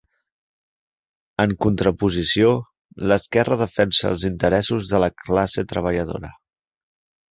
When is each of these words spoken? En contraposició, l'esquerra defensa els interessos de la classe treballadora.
En 1.43 1.53
contraposició, 1.65 2.51
l'esquerra 3.13 3.61
defensa 3.63 4.13
els 4.17 4.29
interessos 4.35 4.93
de 4.93 5.07
la 5.07 5.15
classe 5.25 5.71
treballadora. 5.75 6.39